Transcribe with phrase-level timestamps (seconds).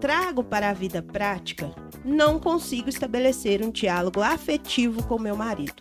[0.00, 1.70] trago para a vida prática,
[2.04, 5.74] não consigo estabelecer um diálogo afetivo com meu marido.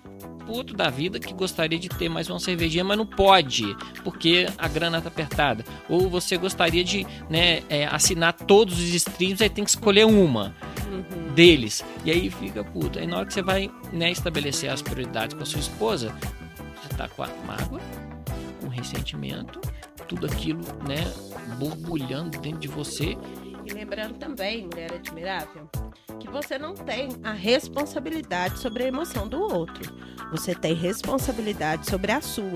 [0.45, 4.67] Puto da vida que gostaria de ter mais uma cervejinha, mas não pode, porque a
[4.67, 5.65] grana tá apertada.
[5.89, 10.55] Ou você gostaria de né, é, assinar todos os streams, aí tem que escolher uma
[10.87, 11.33] uhum.
[11.33, 11.83] deles.
[12.03, 12.99] E aí fica puto.
[12.99, 16.15] Aí na hora que você vai né, estabelecer as prioridades com a sua esposa,
[16.79, 17.81] você tá com a mágoa,
[18.61, 19.59] com ressentimento,
[20.07, 21.11] tudo aquilo, né,
[21.57, 23.17] borbulhando dentro de você.
[23.65, 25.67] E lembrando também, mulher admirável,
[26.19, 29.91] que você não tem a responsabilidade sobre a emoção do outro.
[30.29, 32.51] Você tem responsabilidade sobre a sua.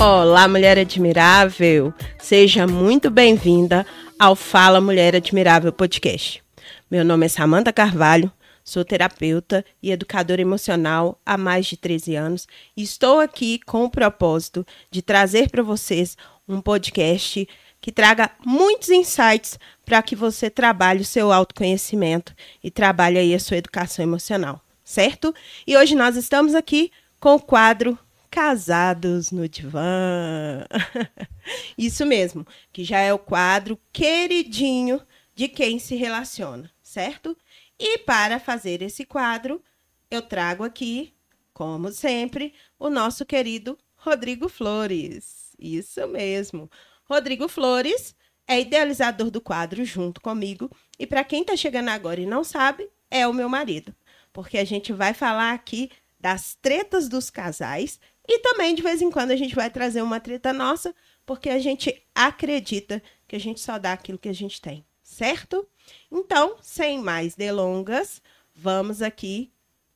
[0.00, 1.94] Olá, mulher admirável!
[2.18, 3.86] Seja muito bem-vinda
[4.18, 6.42] ao Fala Mulher Admirável podcast.
[6.90, 8.30] Meu nome é Samanta Carvalho,
[8.66, 13.90] sou terapeuta e educadora emocional há mais de 13 anos e estou aqui com o
[13.90, 16.16] propósito de trazer para vocês
[16.48, 17.48] um podcast
[17.80, 23.38] que traga muitos insights para que você trabalhe o seu autoconhecimento e trabalhe aí a
[23.38, 25.32] sua educação emocional, certo?
[25.64, 27.96] E hoje nós estamos aqui com o quadro
[28.28, 30.66] Casados no Divã.
[31.78, 35.00] Isso mesmo, que já é o quadro queridinho
[35.36, 37.36] de quem se relaciona certo?
[37.78, 39.62] E para fazer esse quadro,
[40.10, 41.14] eu trago aqui,
[41.52, 45.54] como sempre, o nosso querido Rodrigo Flores.
[45.58, 46.70] Isso mesmo.
[47.04, 48.14] Rodrigo Flores
[48.46, 50.70] é idealizador do quadro junto comigo.
[50.98, 53.94] E para quem está chegando agora e não sabe, é o meu marido.
[54.32, 59.10] Porque a gente vai falar aqui das tretas dos casais e também de vez em
[59.10, 63.60] quando a gente vai trazer uma treta nossa, porque a gente acredita que a gente
[63.60, 65.66] só dá aquilo que a gente tem, certo?
[66.10, 68.20] Então, sem mais delongas,
[68.54, 69.52] vamos aqui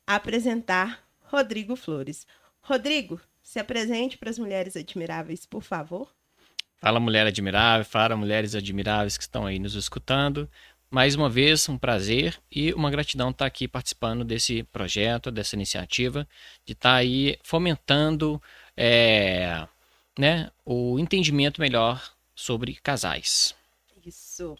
[0.07, 2.25] apresentar Rodrigo Flores.
[2.61, 6.09] Rodrigo, se apresente para as mulheres admiráveis, por favor.
[6.77, 10.49] Fala, mulher admirável, fala, mulheres admiráveis que estão aí nos escutando.
[10.89, 16.27] Mais uma vez, um prazer e uma gratidão estar aqui participando desse projeto, dessa iniciativa,
[16.65, 18.41] de estar aí fomentando
[18.75, 19.67] é,
[20.17, 22.01] né, o entendimento melhor
[22.33, 23.53] sobre casais.
[24.05, 24.57] Isso.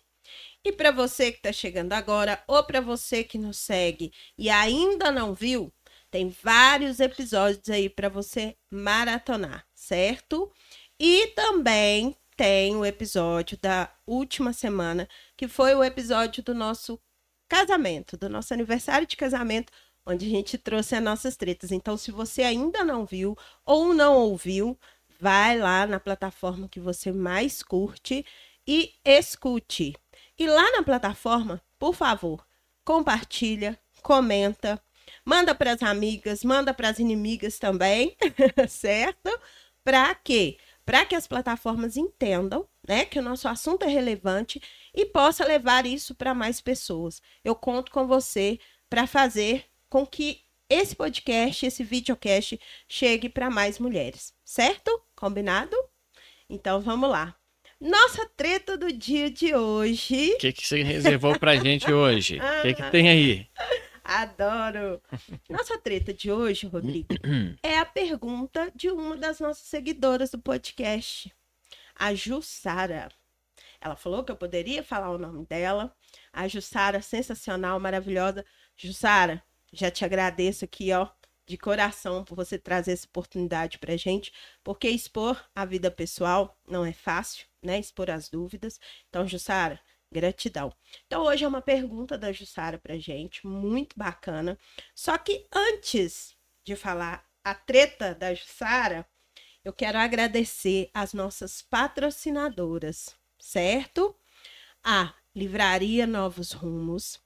[0.63, 5.11] E para você que está chegando agora, ou para você que nos segue e ainda
[5.11, 5.73] não viu,
[6.11, 10.51] tem vários episódios aí para você maratonar, certo?
[10.99, 15.07] E também tem o episódio da última semana,
[15.37, 16.99] que foi o episódio do nosso
[17.47, 19.71] casamento, do nosso aniversário de casamento,
[20.05, 21.71] onde a gente trouxe as nossas tretas.
[21.71, 24.77] Então, se você ainda não viu ou não ouviu,
[25.19, 28.25] vai lá na plataforma que você mais curte
[28.67, 29.95] e escute.
[30.41, 32.43] E lá na plataforma, por favor,
[32.83, 34.83] compartilha, comenta,
[35.23, 38.17] manda para as amigas, manda para as inimigas também,
[38.67, 39.29] certo?
[39.83, 40.57] Para quê?
[40.83, 44.59] Para que as plataformas entendam, né, que o nosso assunto é relevante
[44.95, 47.21] e possa levar isso para mais pessoas.
[47.43, 48.59] Eu conto com você
[48.89, 52.59] para fazer com que esse podcast, esse videocast
[52.89, 55.03] chegue para mais mulheres, certo?
[55.15, 55.77] Combinado?
[56.49, 57.39] Então vamos lá.
[57.81, 60.33] Nossa treta do dia de hoje.
[60.35, 62.37] O que, que você reservou pra gente hoje?
[62.37, 63.47] O que, que tem aí?
[64.03, 65.01] Adoro!
[65.49, 67.07] Nossa treta de hoje, Rodrigo,
[67.63, 71.33] é a pergunta de uma das nossas seguidoras do podcast,
[71.95, 73.09] a Jussara.
[73.81, 75.91] Ela falou que eu poderia falar o nome dela.
[76.31, 78.45] A Jussara, sensacional, maravilhosa.
[78.77, 79.41] Jussara,
[79.73, 81.07] já te agradeço aqui, ó,
[81.51, 84.31] de coração por você trazer essa oportunidade pra gente,
[84.63, 88.79] porque expor a vida pessoal não é fácil né, expor as dúvidas.
[89.09, 89.79] Então, Jussara,
[90.09, 90.73] gratidão.
[91.05, 94.57] Então, hoje é uma pergunta da Jussara pra gente, muito bacana.
[94.95, 99.05] Só que antes de falar a treta da Jussara,
[99.63, 104.15] eu quero agradecer as nossas patrocinadoras, certo?
[104.83, 107.20] A Livraria Novos Rumos,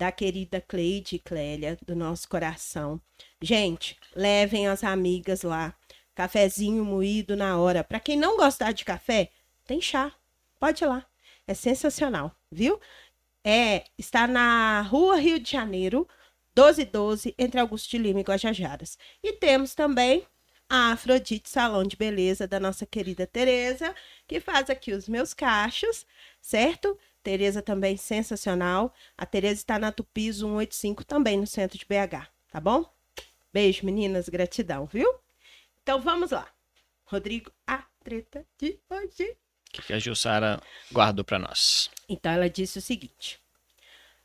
[0.00, 2.98] da querida Cleide e Clélia, do nosso coração.
[3.38, 5.74] Gente, levem as amigas lá.
[6.14, 7.84] Cafezinho moído na hora.
[7.84, 9.30] Para quem não gostar de café,
[9.66, 10.10] tem chá.
[10.58, 11.04] Pode ir lá.
[11.46, 12.80] É sensacional, viu?
[13.44, 16.08] É, está na Rua Rio de Janeiro,
[16.56, 18.96] 1212, entre Augusto de Lima e Guajajaras.
[19.22, 20.26] E temos também
[20.66, 23.94] a Afrodite Salão de Beleza da nossa querida Tereza,
[24.26, 26.06] que faz aqui os meus cachos,
[26.40, 26.98] certo?
[27.22, 28.94] Tereza também sensacional.
[29.16, 32.90] A Tereza está na Tupi 185 também no centro de BH, tá bom?
[33.52, 35.12] Beijo, meninas, gratidão, viu?
[35.82, 36.48] Então vamos lá.
[37.04, 39.36] Rodrigo, a treta de hoje.
[39.78, 40.60] O que a Jussara
[40.92, 41.90] guardou para nós?
[42.08, 43.38] Então ela disse o seguinte: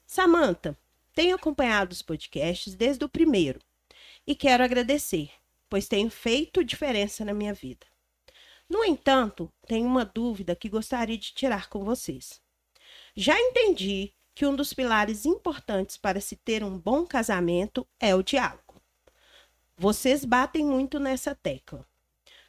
[0.06, 0.77] Samantha,
[1.15, 3.62] Tenho acompanhado os podcasts desde o primeiro
[4.27, 5.31] e quero agradecer,
[5.69, 7.88] pois tem feito diferença na minha vida.
[8.68, 12.42] No entanto, tenho uma dúvida que gostaria de tirar com vocês.
[13.15, 18.21] Já entendi que um dos pilares importantes para se ter um bom casamento é o
[18.21, 18.81] diálogo.
[19.77, 21.88] Vocês batem muito nessa tecla.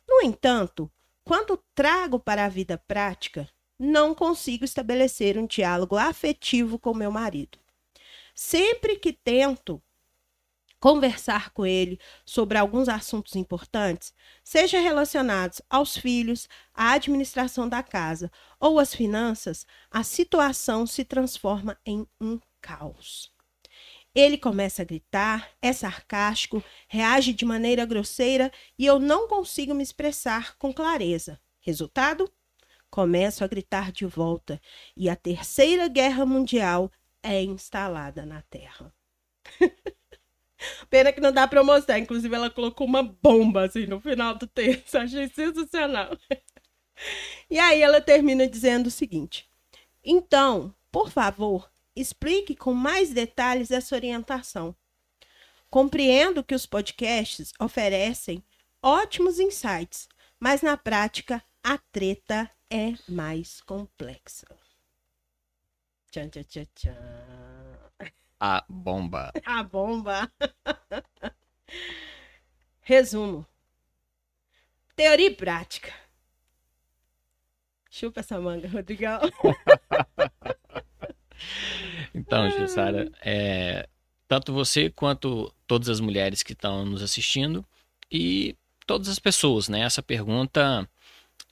[0.08, 0.90] No entanto,
[1.24, 3.48] quando trago para a vida prática,
[3.78, 7.58] não consigo estabelecer um diálogo afetivo com meu marido.
[8.34, 9.80] Sempre que tento
[10.78, 14.12] conversar com ele sobre alguns assuntos importantes,
[14.44, 18.30] seja relacionados aos filhos, à administração da casa
[18.60, 23.32] ou às finanças, a situação se transforma em um caos.
[24.14, 29.82] Ele começa a gritar, é sarcástico, reage de maneira grosseira e eu não consigo me
[29.82, 31.38] expressar com clareza.
[31.60, 32.32] Resultado?
[32.88, 34.58] Começo a gritar de volta
[34.96, 36.90] e a Terceira Guerra Mundial
[37.22, 38.94] é instalada na Terra.
[40.88, 41.98] Pena que não dá pra mostrar.
[41.98, 44.96] Inclusive, ela colocou uma bomba assim no final do texto.
[44.96, 46.16] Achei sensacional.
[47.50, 49.48] E aí ela termina dizendo o seguinte:
[50.04, 54.74] Então, por favor, explique com mais detalhes essa orientação.
[55.68, 58.42] Compreendo que os podcasts oferecem
[58.82, 60.08] ótimos insights,
[60.38, 64.46] mas na prática a treta é mais complexa.
[66.10, 67.65] Tchan, tchan, tchan, tchan.
[68.38, 69.32] A bomba.
[69.44, 70.30] A bomba.
[72.82, 73.46] Resumo.
[74.94, 75.92] Teoria e prática.
[77.90, 79.20] Chupa essa manga, Rodrigão.
[82.14, 83.86] Então, Jussara, é,
[84.26, 87.64] tanto você quanto todas as mulheres que estão nos assistindo
[88.10, 88.56] e
[88.86, 89.80] todas as pessoas, né?
[89.80, 90.88] Essa pergunta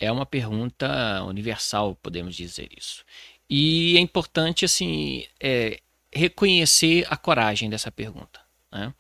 [0.01, 3.05] é uma pergunta universal, podemos dizer isso.
[3.49, 5.81] E é importante, assim, é,
[6.15, 8.41] reconhecer a coragem dessa pergunta,
[8.71, 8.95] né?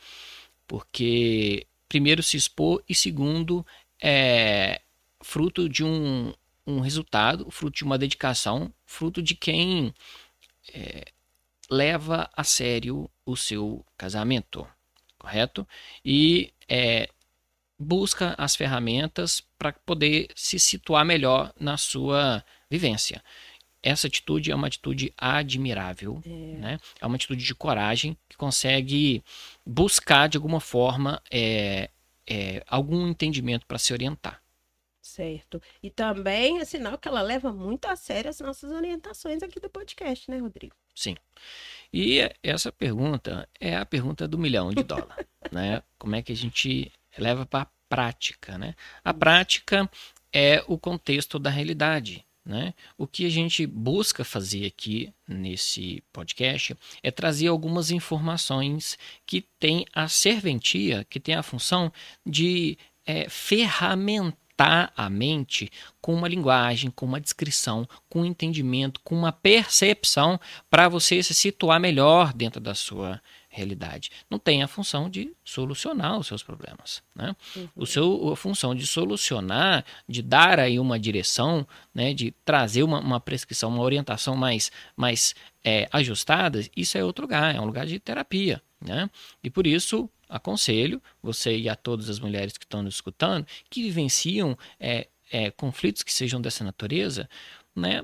[0.66, 3.64] Porque, primeiro, se expor e, segundo,
[4.02, 4.80] é
[5.22, 6.34] fruto de um,
[6.66, 9.94] um resultado, fruto de uma dedicação, fruto de quem
[10.72, 11.04] é,
[11.70, 14.66] leva a sério o seu casamento,
[15.18, 15.66] correto?
[16.04, 17.08] E é,
[17.78, 23.22] busca as ferramentas para poder se situar melhor na sua vivência.
[23.84, 26.78] Essa atitude é uma atitude admirável, é, né?
[26.98, 29.22] é uma atitude de coragem que consegue
[29.64, 31.90] buscar de alguma forma é,
[32.26, 34.40] é, algum entendimento para se orientar.
[35.02, 35.60] Certo.
[35.82, 39.68] E também é sinal que ela leva muito a sério as nossas orientações aqui do
[39.68, 40.74] podcast, né, Rodrigo?
[40.94, 41.14] Sim.
[41.92, 45.82] E essa pergunta é a pergunta do milhão de dólares, né?
[45.98, 48.74] Como é que a gente leva para a prática, né?
[49.04, 49.90] A prática
[50.32, 52.74] é o contexto da realidade, né?
[52.98, 59.86] O que a gente busca fazer aqui nesse podcast é trazer algumas informações que têm
[59.94, 61.92] a serventia, que tem a função
[62.24, 62.76] de
[63.06, 64.44] é, ferramentar
[64.96, 65.70] a mente
[66.00, 70.38] com uma linguagem, com uma descrição, com um entendimento, com uma percepção
[70.70, 73.20] para você se situar melhor dentro da sua
[73.54, 74.10] realidade.
[74.28, 77.02] Não tem a função de solucionar os seus problemas.
[77.14, 77.34] Né?
[77.54, 77.68] Uhum.
[77.76, 82.98] O seu, a função de solucionar, de dar aí uma direção, né, de trazer uma,
[82.98, 85.34] uma prescrição, uma orientação mais, mais
[85.64, 88.60] é, ajustada, isso é outro lugar, é um lugar de terapia.
[88.80, 89.08] Né?
[89.42, 93.82] E por isso aconselho você e a todas as mulheres que estão nos escutando, que
[93.82, 97.28] vivenciam é, é, conflitos que sejam dessa natureza,
[97.74, 98.02] né,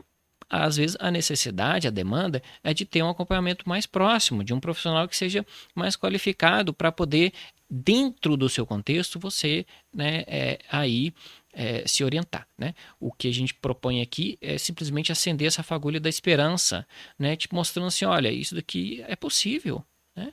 [0.51, 4.59] às vezes a necessidade, a demanda é de ter um acompanhamento mais próximo, de um
[4.59, 7.33] profissional que seja mais qualificado para poder,
[7.71, 9.65] dentro do seu contexto, você
[9.95, 11.15] né, é, aí
[11.53, 12.49] é, se orientar.
[12.59, 12.75] Né?
[12.99, 17.37] O que a gente propõe aqui é simplesmente acender essa fagulha da esperança, né?
[17.37, 19.85] te mostrando assim: olha, isso daqui é possível.
[20.15, 20.31] Né?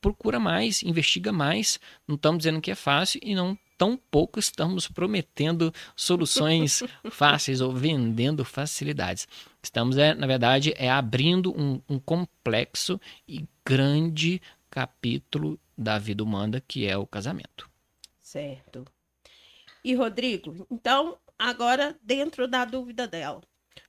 [0.00, 1.78] Procura mais, investiga mais.
[2.06, 7.72] Não estamos dizendo que é fácil e não tão pouco estamos prometendo soluções fáceis ou
[7.72, 9.26] vendendo facilidades.
[9.62, 14.40] Estamos, é, na verdade, é abrindo um, um complexo e grande
[14.70, 17.68] capítulo da vida humana que é o casamento.
[18.20, 18.84] Certo.
[19.82, 23.42] E Rodrigo, então, agora dentro da dúvida dela,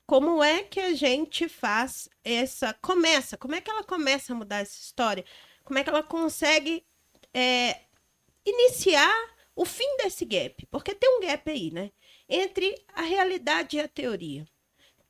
[0.05, 2.73] como é que a gente faz essa.
[2.81, 5.25] Começa, como é que ela começa a mudar essa história?
[5.63, 6.85] Como é que ela consegue
[7.33, 7.81] é,
[8.45, 9.11] iniciar
[9.55, 11.91] o fim desse gap, porque tem um gap aí, né?
[12.27, 14.45] Entre a realidade e a teoria.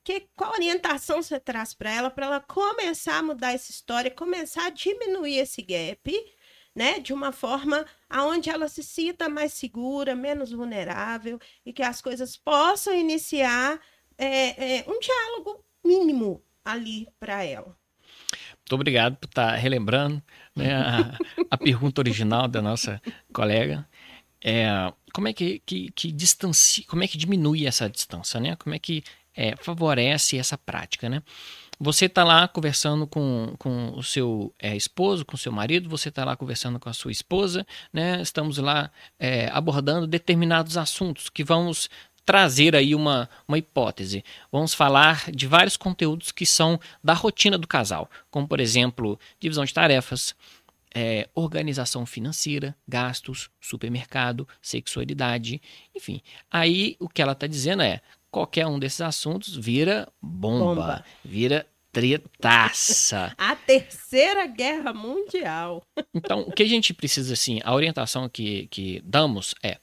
[0.03, 4.67] Que, qual orientação você traz para ela, para ela começar a mudar essa história, começar
[4.67, 6.11] a diminuir esse gap,
[6.75, 6.99] né?
[6.99, 12.37] De uma forma aonde ela se sinta mais segura, menos vulnerável e que as coisas
[12.37, 13.81] possam iniciar
[14.17, 17.75] é, é, um diálogo mínimo ali para ela.
[18.59, 20.21] Muito obrigado por estar relembrando
[20.55, 21.17] né, a,
[21.51, 23.87] a, pergunta original da nossa colega.
[24.43, 24.67] É,
[25.13, 28.55] como é que, que, que distancia, como é que diminui essa distância, né?
[28.55, 29.03] Como é que
[29.35, 31.21] é, favorece essa prática, né?
[31.79, 36.07] Você está lá conversando com, com o seu é, esposo, com o seu marido, você
[36.09, 38.21] está lá conversando com a sua esposa, né?
[38.21, 41.89] Estamos lá é, abordando determinados assuntos que vamos
[42.25, 44.23] trazer aí uma, uma hipótese.
[44.51, 49.63] Vamos falar de vários conteúdos que são da rotina do casal, como por exemplo, divisão
[49.63, 50.35] de tarefas,
[50.93, 55.61] é, organização financeira, gastos, supermercado, sexualidade,
[55.93, 56.21] enfim.
[56.49, 58.01] Aí o que ela está dizendo é:
[58.31, 61.05] qualquer um desses assuntos vira bomba, bomba.
[61.23, 63.33] vira tretaça.
[63.39, 65.81] A terceira guerra mundial.
[66.13, 69.77] Então, o que a gente precisa, assim, a orientação que, que damos é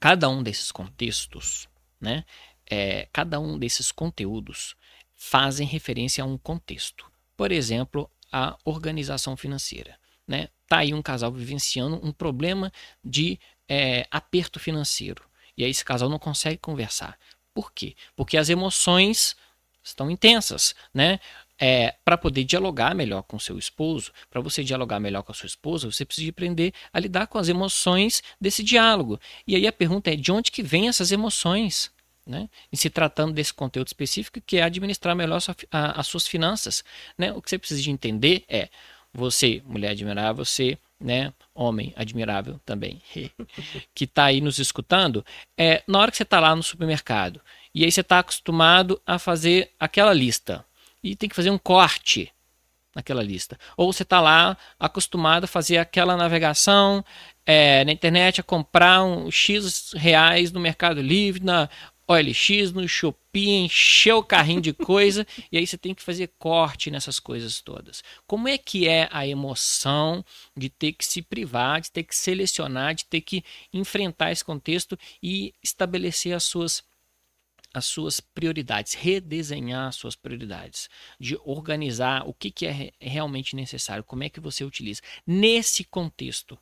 [0.00, 1.68] Cada um desses contextos,
[2.00, 2.24] né,
[2.70, 4.76] é, cada um desses conteúdos
[5.14, 7.10] fazem referência a um contexto.
[7.36, 9.98] Por exemplo, a organização financeira.
[10.26, 10.48] Né?
[10.66, 12.70] Tá aí um casal vivenciando um problema
[13.02, 13.38] de
[13.68, 15.24] é, aperto financeiro.
[15.56, 17.18] E aí esse casal não consegue conversar.
[17.52, 17.96] Por quê?
[18.14, 19.34] Porque as emoções
[19.82, 21.18] estão intensas, né?
[21.58, 25.46] É, para poder dialogar melhor com seu esposo, para você dialogar melhor com a sua
[25.46, 29.18] esposa, você precisa aprender a lidar com as emoções desse diálogo.
[29.46, 31.90] E aí a pergunta é de onde que vêm essas emoções?
[32.24, 32.48] Né?
[32.70, 36.84] E se tratando desse conteúdo específico, que é administrar melhor as suas finanças.
[37.16, 37.32] Né?
[37.32, 38.68] O que você precisa de entender é
[39.12, 43.00] você, mulher admirável, você, né, homem admirável também,
[43.94, 45.24] que está aí nos escutando,
[45.56, 47.40] é na hora que você está lá no supermercado
[47.74, 50.64] e aí você está acostumado a fazer aquela lista
[51.02, 52.32] e tem que fazer um corte
[52.94, 53.58] naquela lista.
[53.76, 57.04] Ou você está lá acostumado a fazer aquela navegação
[57.46, 61.68] é, na internet, a comprar um X reais no Mercado Livre, na
[62.08, 66.90] OLX, no Shopee, encher o carrinho de coisa, e aí você tem que fazer corte
[66.90, 68.02] nessas coisas todas.
[68.26, 70.24] Como é que é a emoção
[70.56, 74.98] de ter que se privar, de ter que selecionar, de ter que enfrentar esse contexto
[75.22, 76.82] e estabelecer as suas
[77.72, 80.88] as suas prioridades, redesenhar as suas prioridades,
[81.20, 85.02] de organizar o que, que é realmente necessário, como é que você utiliza.
[85.26, 86.58] Nesse contexto,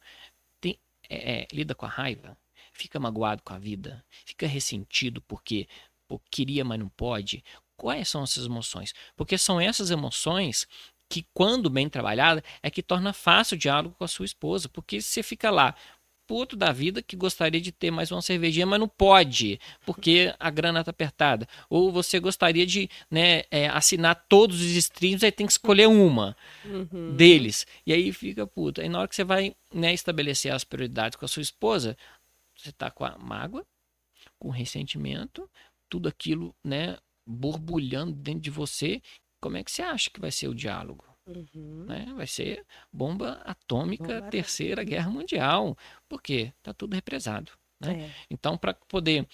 [0.60, 2.36] tem, é, é, lida com a raiva,
[2.72, 5.68] fica magoado com a vida, fica ressentido porque
[6.08, 7.44] pô, queria, mas não pode.
[7.76, 8.94] Quais são essas emoções?
[9.14, 10.66] Porque são essas emoções
[11.08, 15.00] que, quando bem trabalhada, é que torna fácil o diálogo com a sua esposa, porque
[15.00, 15.74] você fica lá,
[16.26, 20.50] puto da vida que gostaria de ter mais uma cervejinha, mas não pode, porque a
[20.50, 21.48] grana tá apertada.
[21.70, 26.36] Ou você gostaria de né, é, assinar todos os streams, aí tem que escolher uma
[26.64, 27.14] uhum.
[27.14, 27.66] deles.
[27.86, 28.80] E aí fica puto.
[28.80, 31.96] Aí na hora que você vai né, estabelecer as prioridades com a sua esposa,
[32.56, 33.64] você tá com a mágoa,
[34.38, 35.48] com ressentimento,
[35.88, 39.00] tudo aquilo né, borbulhando dentro de você.
[39.40, 41.04] Como é que você acha que vai ser o diálogo?
[41.26, 41.84] Uhum.
[41.86, 42.12] Né?
[42.14, 45.76] Vai ser bomba atômica, bomba terceira guerra mundial.
[46.08, 47.52] porque Tá tudo represado.
[47.80, 48.04] Né?
[48.04, 48.14] É.
[48.30, 49.26] Então, para poder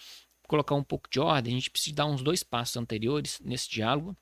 [0.49, 4.17] colocar um pouco de ordem, a gente precisa dar uns dois passos anteriores nesse diálogo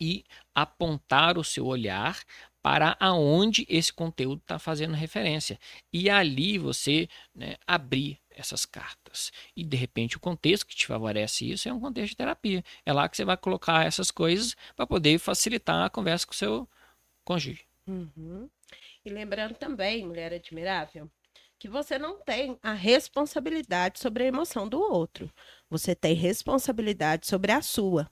[0.00, 0.24] e
[0.54, 2.22] apontar o seu olhar
[2.62, 5.58] para aonde esse conteúdo está fazendo referência.
[5.92, 9.32] E ali você né, abrir essas cartas.
[9.56, 12.64] E de repente o contexto que te favorece isso é um contexto de terapia.
[12.84, 16.36] É lá que você vai colocar essas coisas para poder facilitar a conversa com o
[16.36, 16.68] seu
[17.24, 17.66] cônjuge.
[17.86, 18.48] Uhum.
[19.04, 21.10] E lembrando também, mulher admirável,
[21.58, 25.30] que você não tem a responsabilidade sobre a emoção do outro.
[25.70, 28.10] Você tem responsabilidade sobre a sua.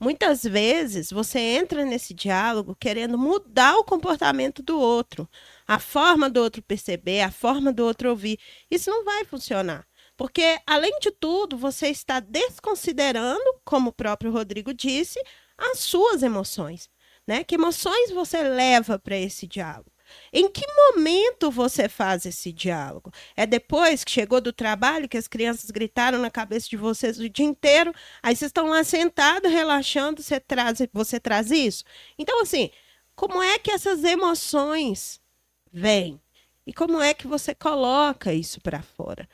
[0.00, 5.28] Muitas vezes você entra nesse diálogo querendo mudar o comportamento do outro,
[5.68, 8.38] a forma do outro perceber, a forma do outro ouvir.
[8.70, 9.86] Isso não vai funcionar.
[10.16, 15.18] Porque, além de tudo, você está desconsiderando, como o próprio Rodrigo disse,
[15.56, 16.88] as suas emoções.
[17.26, 17.44] Né?
[17.44, 19.90] Que emoções você leva para esse diálogo?
[20.32, 23.12] Em que momento você faz esse diálogo?
[23.36, 27.28] É depois que chegou do trabalho, que as crianças gritaram na cabeça de vocês o
[27.28, 31.84] dia inteiro, aí vocês estão lá sentados, relaxando, você traz, você traz isso?
[32.18, 32.70] Então, assim,
[33.14, 35.20] como é que essas emoções
[35.72, 36.20] vêm?
[36.66, 39.28] E como é que você coloca isso para fora?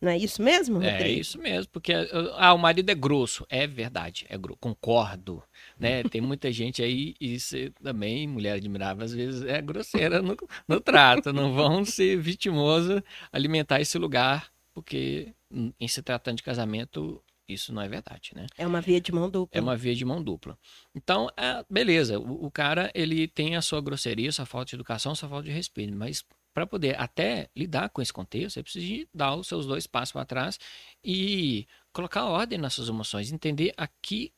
[0.00, 1.04] Não é isso mesmo, é Rodrigo?
[1.04, 1.92] É isso mesmo, porque
[2.36, 3.44] ah, o marido é grosso.
[3.48, 4.58] É verdade, é grosso.
[4.60, 5.42] Concordo.
[5.78, 6.02] Né?
[6.10, 10.36] Tem muita gente aí, e você também, mulher admirável, às vezes é grosseira no,
[10.68, 11.32] no trato.
[11.32, 13.02] Não vão ser vitimoso
[13.32, 15.32] alimentar esse lugar, porque
[15.80, 18.46] em se tratando de casamento, isso não é verdade, né?
[18.56, 19.58] É uma via de mão dupla.
[19.58, 20.56] É uma via de mão dupla.
[20.94, 25.14] Então, é, beleza, o, o, cara, ele tem a sua grosseria, sua falta de educação,
[25.14, 26.22] sua falta de respeito, mas
[26.58, 30.24] para poder até lidar com esse contexto, você precisa dar os seus dois passos para
[30.24, 30.58] trás
[31.04, 34.32] e colocar ordem nas suas emoções, entender a que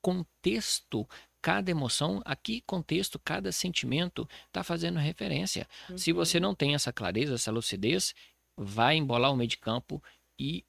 [0.00, 1.08] contexto
[1.40, 5.68] cada emoção, a que contexto cada sentimento está fazendo referência.
[5.88, 5.96] Uhum.
[5.96, 8.12] Se você não tem essa clareza, essa lucidez,
[8.56, 10.02] vai embolar o meio de campo
[10.36, 10.64] e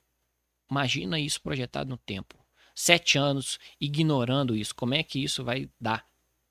[0.69, 2.38] imagina isso projetado no tempo.
[2.75, 6.05] Sete anos ignorando isso, como é que isso vai dar?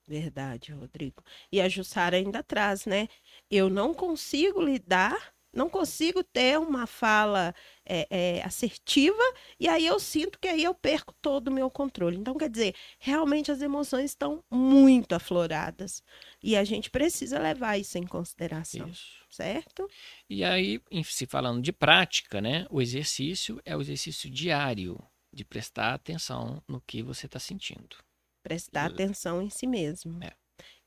[0.07, 1.23] Verdade, Rodrigo.
[1.51, 3.09] E a Jussara ainda traz, né?
[3.55, 7.55] Eu não consigo lidar, não consigo ter uma fala
[7.85, 9.23] é, é, assertiva,
[9.61, 12.17] e aí eu sinto que aí eu perco todo o meu controle.
[12.17, 16.03] Então, quer dizer, realmente as emoções estão muito afloradas.
[16.43, 18.89] E a gente precisa levar isso em consideração.
[18.89, 19.21] Isso.
[19.29, 19.87] Certo?
[20.31, 22.67] E aí, se falando de prática, né?
[22.71, 24.99] O exercício é o exercício diário
[25.31, 27.97] de prestar atenção no que você está sentindo.
[28.43, 30.23] Prestar atenção em si mesmo.
[30.25, 30.33] É.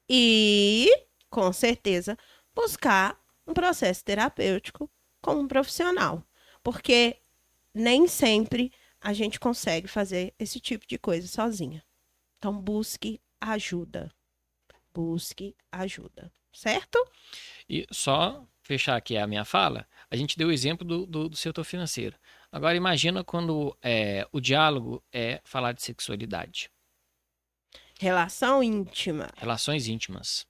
[0.09, 0.89] E,
[1.29, 2.17] com certeza,
[2.55, 4.89] buscar um processo terapêutico
[5.21, 6.23] com um profissional.
[6.63, 7.17] Porque
[7.73, 8.71] nem sempre
[9.01, 11.83] a gente consegue fazer esse tipo de coisa sozinha.
[12.37, 14.11] Então, busque ajuda.
[14.93, 16.31] Busque ajuda.
[16.51, 16.97] Certo?
[17.69, 21.35] E só fechar aqui a minha fala, a gente deu o exemplo do, do, do
[21.35, 22.17] setor financeiro.
[22.51, 26.71] Agora, imagina quando é, o diálogo é falar de sexualidade.
[27.99, 29.29] Relação íntima.
[29.37, 30.47] Relações íntimas.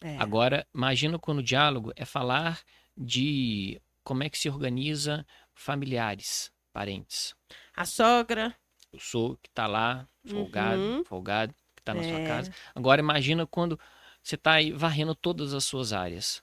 [0.00, 0.16] É.
[0.18, 2.60] Agora, imagina quando o diálogo é falar
[2.96, 7.34] de como é que se organiza familiares, parentes.
[7.76, 8.54] A sogra.
[8.92, 11.04] O sogro que está lá, folgado, uhum.
[11.04, 12.08] folgado, que está na é.
[12.08, 12.52] sua casa.
[12.74, 13.78] Agora, imagina quando
[14.22, 16.42] você está aí varrendo todas as suas áreas.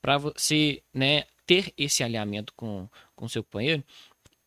[0.00, 3.84] Para você né, ter esse alinhamento com o seu companheiro,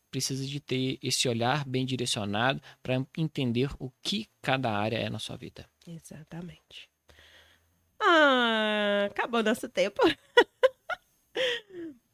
[0.09, 5.19] precisa de ter esse olhar bem direcionado para entender o que cada área é na
[5.19, 5.69] sua vida.
[5.85, 6.89] Exatamente.
[7.99, 10.01] Ah, acabou nosso tempo.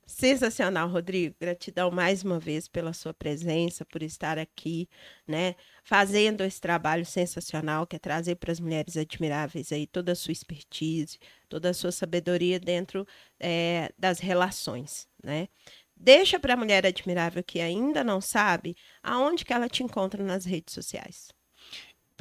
[0.05, 1.35] Sensacional, Rodrigo.
[1.39, 4.87] Gratidão mais uma vez pela sua presença, por estar aqui,
[5.27, 5.55] né?
[5.83, 10.31] Fazendo esse trabalho sensacional que é trazer para as mulheres admiráveis aí toda a sua
[10.31, 11.17] expertise,
[11.49, 13.07] toda a sua sabedoria dentro
[13.39, 15.47] é, das relações, né?
[15.95, 20.45] Deixa para a mulher admirável que ainda não sabe aonde que ela te encontra nas
[20.45, 21.29] redes sociais.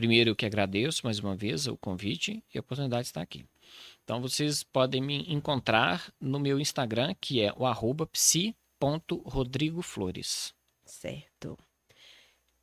[0.03, 3.47] Primeiro, eu que agradeço mais uma vez o convite e a oportunidade de estar aqui.
[4.03, 10.53] Então, vocês podem me encontrar no meu Instagram, que é o arroba psi.rodrigoflores.
[10.85, 11.57] Certo.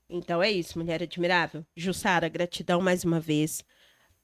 [0.09, 1.65] Então é isso, mulher admirável.
[1.73, 3.63] Jussara, gratidão mais uma vez.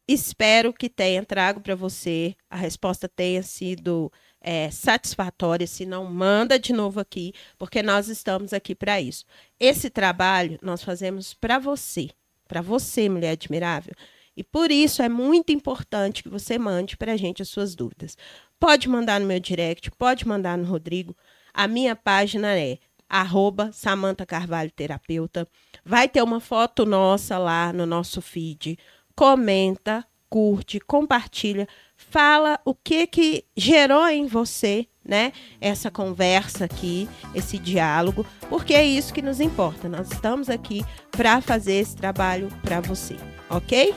[0.06, 6.60] Espero que tenha trago para você, a resposta tenha sido é, satisfatória, se não, manda
[6.60, 9.24] de novo aqui, porque nós estamos aqui para isso.
[9.58, 12.10] Esse trabalho nós fazemos para você,
[12.48, 13.94] para você, mulher admirável.
[14.38, 18.18] E por isso é muito importante que você mande para a gente as suas dúvidas.
[18.60, 21.16] Pode mandar no meu direct, pode mandar no Rodrigo.
[21.54, 22.78] A minha página é
[23.10, 25.48] arroba Samanta Carvalho Terapeuta.
[25.84, 28.78] Vai ter uma foto nossa lá no nosso feed.
[29.16, 35.32] Comenta, curte, compartilha, fala o que que gerou em você, né?
[35.62, 39.88] Essa conversa aqui, esse diálogo, porque é isso que nos importa.
[39.88, 43.16] Nós estamos aqui para fazer esse trabalho para você,
[43.50, 43.94] ok?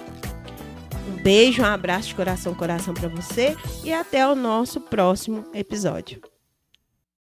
[1.09, 6.21] Um beijo, um abraço de coração, coração para você e até o nosso próximo episódio.